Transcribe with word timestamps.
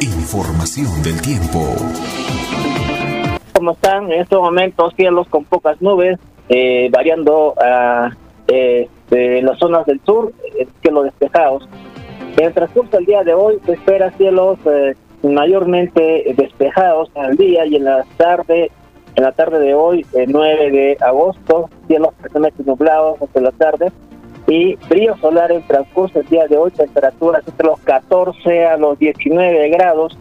Información 0.00 1.02
del 1.02 1.20
tiempo. 1.22 1.74
¿Cómo 3.54 3.70
están? 3.70 4.12
En 4.12 4.20
estos 4.20 4.42
momentos 4.42 4.92
cielos 4.94 5.26
con 5.28 5.44
pocas 5.44 5.80
nubes, 5.80 6.18
eh, 6.50 6.90
variando 6.92 7.54
a 7.58 8.10
eh, 8.46 8.88
de 9.10 9.42
las 9.42 9.58
zonas 9.58 9.86
del 9.86 10.00
sur, 10.04 10.34
eh, 10.58 10.66
cielos 10.82 11.04
despejados. 11.04 11.66
En 12.36 12.44
el 12.44 12.52
transcurso 12.52 12.96
del 12.98 13.06
día 13.06 13.22
de 13.24 13.32
hoy 13.32 13.58
se 13.64 13.72
espera 13.72 14.10
cielos 14.12 14.58
eh, 14.66 14.94
mayormente 15.22 16.34
despejados 16.36 17.10
en 17.14 17.24
el 17.24 17.36
día 17.38 17.64
y 17.64 17.76
en 17.76 17.84
la 17.84 18.04
tarde, 18.18 18.70
en 19.14 19.24
la 19.24 19.32
tarde 19.32 19.58
de 19.60 19.72
hoy, 19.72 20.04
el 20.12 20.30
9 20.30 20.70
de 20.72 20.98
agosto, 21.00 21.70
cielos 21.86 22.12
parcialmente 22.20 22.62
nublados 22.64 23.22
hasta 23.22 23.40
la 23.40 23.52
tarde 23.52 23.90
y 24.46 24.76
brillo 24.88 25.16
solar 25.16 25.50
en 25.50 25.62
transcurso 25.66 26.18
del 26.18 26.28
día 26.28 26.46
de 26.46 26.56
hoy, 26.56 26.70
temperaturas 26.70 27.42
entre 27.46 27.66
los 27.66 27.80
14 27.80 28.66
a 28.66 28.76
los 28.76 28.98
19 28.98 29.68
grados 29.70 30.16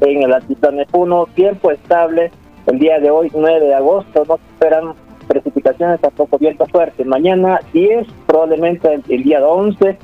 en 0.00 0.22
el 0.22 0.32
altiplano 0.32 0.78
de 0.78 0.86
Puno, 0.86 1.26
tiempo 1.34 1.70
estable 1.70 2.30
el 2.66 2.78
día 2.78 2.98
de 2.98 3.10
hoy, 3.10 3.30
9 3.34 3.66
de 3.66 3.74
agosto, 3.74 4.24
no 4.26 4.38
esperan 4.52 4.94
precipitaciones, 5.26 6.00
tampoco 6.00 6.38
viento 6.38 6.66
fuerte. 6.66 7.04
Mañana 7.04 7.60
10, 7.72 8.06
probablemente 8.26 8.92
el, 8.92 9.02
el 9.08 9.22
día 9.22 9.46
11, 9.46 9.98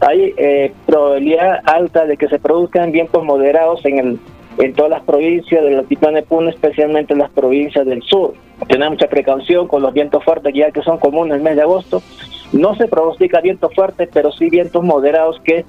hay 0.00 0.34
eh, 0.36 0.72
probabilidad 0.86 1.60
alta 1.64 2.04
de 2.04 2.16
que 2.16 2.28
se 2.28 2.38
produzcan 2.38 2.92
vientos 2.92 3.24
moderados 3.24 3.84
en 3.84 3.98
el 3.98 4.20
en 4.58 4.72
todas 4.72 4.90
las 4.90 5.02
provincias 5.02 5.62
del 5.62 5.78
altiplano 5.78 6.22
Puno, 6.22 6.48
especialmente 6.48 7.12
en 7.12 7.18
las 7.20 7.30
provincias 7.30 7.84
del 7.86 8.02
sur. 8.02 8.34
Tener 8.68 8.88
mucha 8.88 9.06
precaución 9.06 9.68
con 9.68 9.82
los 9.82 9.92
vientos 9.92 10.24
fuertes, 10.24 10.54
ya 10.54 10.70
que 10.70 10.82
son 10.82 10.98
comunes 10.98 11.32
en 11.32 11.38
el 11.38 11.42
mes 11.42 11.56
de 11.56 11.62
agosto. 11.62 12.02
No 12.52 12.74
se 12.76 12.88
pronostica 12.88 13.40
vientos 13.40 13.74
fuertes, 13.74 14.08
pero 14.12 14.32
sí 14.32 14.48
vientos 14.50 14.82
moderados 14.82 15.40
que 15.44 15.64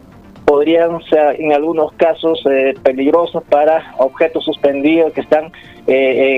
podrían 0.45 1.01
ser 1.03 1.41
en 1.41 1.51
algunos 1.51 1.91
casos 1.93 2.41
eh, 2.49 2.73
peligrosos 2.81 3.43
para 3.49 3.93
objetos 3.97 4.45
suspendidos 4.45 5.11
que 5.11 5.21
están 5.21 5.51
eh, 5.87 6.37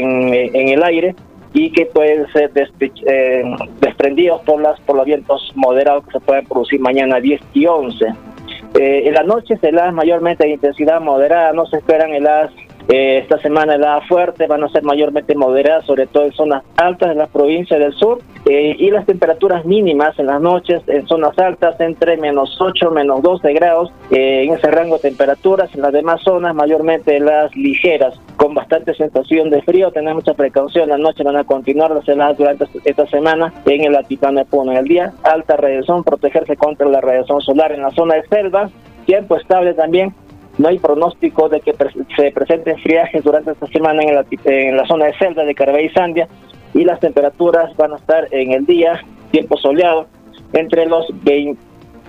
en, 0.53 0.69
el 0.69 0.83
aire 0.83 1.15
y 1.53 1.71
que 1.71 1.85
pueden 1.85 2.25
ser 2.31 2.51
eh, 2.55 3.43
desprendidos 3.81 4.41
por 4.41 4.61
las 4.61 4.79
por 4.81 4.95
los 4.95 5.05
vientos 5.05 5.51
moderados 5.55 6.05
que 6.05 6.13
se 6.13 6.19
pueden 6.21 6.45
producir 6.45 6.79
mañana 6.79 7.19
10 7.19 7.41
y 7.53 7.65
11. 7.67 8.05
Eh, 8.75 9.07
en 9.07 9.13
la 9.13 9.23
noche 9.23 9.57
heladas 9.61 9.93
mayormente 9.93 10.43
de 10.45 10.51
intensidad 10.51 11.01
moderada, 11.01 11.53
no 11.53 11.65
se 11.65 11.77
esperan 11.77 12.13
heladas 12.13 12.51
eh, 12.89 13.19
esta 13.19 13.37
semana 13.39 13.75
heladas 13.75 14.07
fuertes, 14.07 14.47
van 14.47 14.63
a 14.63 14.69
ser 14.69 14.83
mayormente 14.83 15.35
moderadas, 15.35 15.85
sobre 15.85 16.07
todo 16.07 16.25
en 16.25 16.31
zonas 16.31 16.63
altas 16.75 17.09
de 17.09 17.15
las 17.15 17.29
provincias 17.29 17.79
del 17.79 17.93
sur, 17.93 18.19
eh, 18.45 18.75
y 18.79 18.89
las 18.89 19.05
temperaturas 19.05 19.63
mínimas 19.63 20.17
en 20.17 20.25
las 20.25 20.41
noches 20.41 20.81
en 20.87 21.05
zonas 21.07 21.37
altas 21.37 21.79
entre 21.79 22.17
menos 22.17 22.57
8, 22.59 22.89
menos 22.89 23.21
12 23.21 23.53
grados, 23.53 23.91
eh, 24.09 24.43
en 24.43 24.53
ese 24.55 24.71
rango 24.71 24.95
de 24.95 25.09
temperaturas, 25.09 25.69
en 25.75 25.81
las 25.81 25.93
demás 25.93 26.21
zonas 26.23 26.55
mayormente 26.55 27.19
las 27.19 27.55
ligeras, 27.55 28.19
con 28.37 28.55
bastante 28.55 28.95
sensación 28.95 29.51
de 29.51 29.61
frío, 29.61 29.91
tener 29.91 30.15
mucha 30.15 30.33
precaución, 30.33 30.89
la 30.89 30.97
noche 30.97 31.23
van 31.23 31.37
a 31.37 31.43
continuar 31.43 31.91
las 31.91 32.07
heladas 32.07 32.37
durante 32.39 32.65
esta 32.85 33.05
semana 33.05 33.53
en 33.67 33.83
el 33.83 33.95
altiplano 33.95 34.39
de 34.39 34.45
Puno. 34.45 34.71
En 34.71 34.77
el 34.79 34.85
día, 34.85 35.13
alta 35.21 35.57
radiación, 35.57 36.03
protegerse 36.03 36.55
contra 36.55 36.87
la 36.89 37.01
radiación 37.01 37.39
solar 37.41 37.71
en 37.71 37.83
la 37.83 37.91
zona 37.91 38.15
de 38.15 38.27
selva, 38.27 38.71
tiempo 39.05 39.35
estable 39.35 39.75
también, 39.75 40.13
no 40.59 40.67
hay 40.67 40.77
pronóstico 40.77 41.49
de 41.49 41.61
que 41.61 41.73
se 42.15 42.31
presenten 42.31 42.77
friajes 42.79 43.23
durante 43.23 43.51
esta 43.51 43.65
semana 43.67 44.03
en 44.03 44.75
la, 44.75 44.85
zona 44.85 45.05
de 45.05 45.17
selva 45.17 45.43
de 45.45 45.55
Carabay 45.55 45.85
y 45.85 45.89
Sandia 45.89 46.27
y 46.73 46.83
las 46.83 46.99
temperaturas 46.99 47.75
van 47.77 47.93
a 47.93 47.95
estar 47.95 48.27
en 48.31 48.51
el 48.51 48.65
día, 48.65 49.01
tiempo 49.31 49.57
soleado, 49.57 50.05
entre 50.53 50.85
los 50.85 51.07
20, 51.23 51.59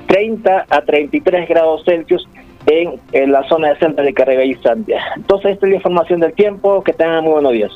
30 0.09 0.67
a 0.69 0.81
33 0.83 1.49
grados 1.49 1.85
Celsius 1.85 2.29
en, 2.67 2.99
la 3.31 3.49
zona 3.49 3.69
de 3.69 3.79
selva 3.79 4.03
de 4.03 4.13
Carabay 4.13 4.51
y 4.51 4.55
Sandia. 4.57 5.01
Entonces, 5.15 5.53
esta 5.53 5.67
es 5.67 5.71
la 5.71 5.77
información 5.77 6.21
del 6.21 6.33
tiempo. 6.33 6.83
Que 6.83 6.93
tengan 6.93 7.23
muy 7.23 7.35
buenos 7.35 7.53
días. 7.53 7.71